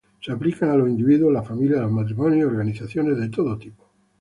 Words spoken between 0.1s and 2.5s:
Se aplican a los individuos, las familias, los matrimonios, y